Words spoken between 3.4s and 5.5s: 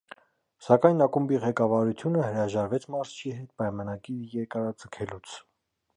պայմանագիրը երկարաձգելուց։